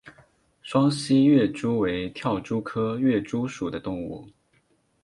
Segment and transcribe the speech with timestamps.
[0.63, 4.27] 双栖跃蛛为跳蛛科跃蛛属的动物。